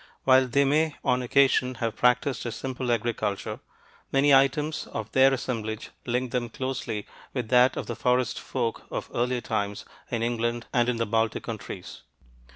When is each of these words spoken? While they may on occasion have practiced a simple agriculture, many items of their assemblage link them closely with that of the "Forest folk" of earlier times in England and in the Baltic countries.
While 0.23 0.47
they 0.47 0.65
may 0.65 0.95
on 1.03 1.21
occasion 1.21 1.75
have 1.75 1.95
practiced 1.95 2.43
a 2.47 2.51
simple 2.51 2.91
agriculture, 2.91 3.59
many 4.11 4.33
items 4.33 4.87
of 4.87 5.11
their 5.11 5.31
assemblage 5.31 5.91
link 6.07 6.31
them 6.31 6.49
closely 6.49 7.05
with 7.35 7.49
that 7.49 7.77
of 7.77 7.85
the 7.85 7.95
"Forest 7.95 8.39
folk" 8.39 8.87
of 8.89 9.11
earlier 9.13 9.41
times 9.41 9.85
in 10.09 10.23
England 10.23 10.65
and 10.73 10.89
in 10.89 10.97
the 10.97 11.05
Baltic 11.05 11.43
countries. 11.43 12.01